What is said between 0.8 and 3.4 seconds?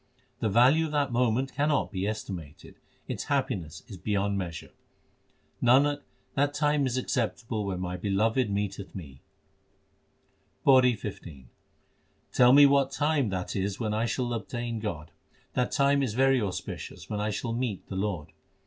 of that moment cannot be estimated; its